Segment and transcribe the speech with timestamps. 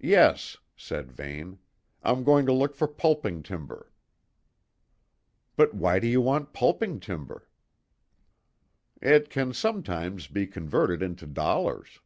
[0.00, 1.60] "Yes," said Vane;
[2.02, 3.92] "I'm going to look for pulping timber."
[5.54, 7.48] "But why do you want pulping timber?"
[9.00, 12.00] "It can sometimes be converted into dollars."